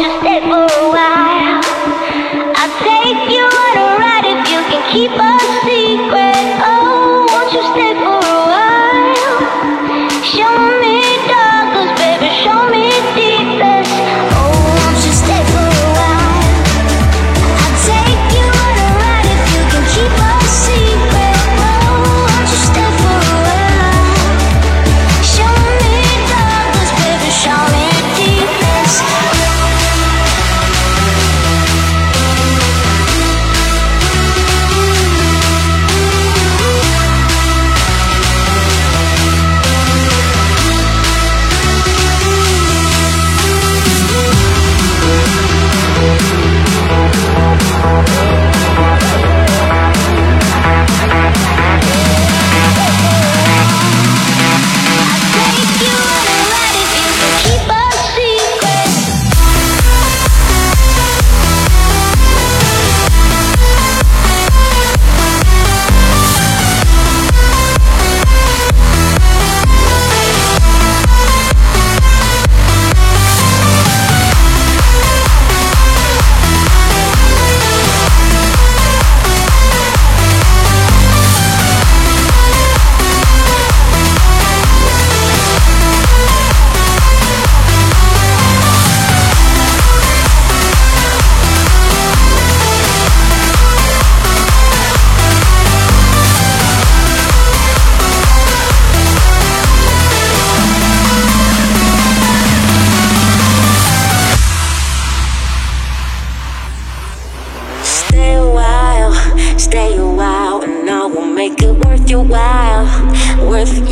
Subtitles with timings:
[0.00, 1.19] wanna stay for a while.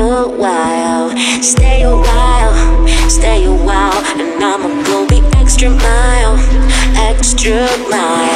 [0.00, 1.10] a while,
[1.42, 6.36] stay a while, stay a while, and I'ma go the extra mile,
[6.96, 8.29] extra mile.